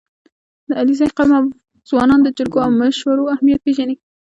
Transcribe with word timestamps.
•د 0.67 0.69
علیزي 0.79 1.07
قوم 1.17 1.45
ځوانان 1.89 2.19
د 2.23 2.27
جرګو 2.37 2.59
او 2.65 2.71
مشورو 2.81 3.31
اهمیت 3.35 3.59
پېژني. 3.65 3.95